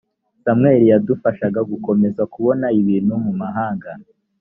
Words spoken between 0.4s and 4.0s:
samweli yadufasha gukomeza kubona ibintu mumahanga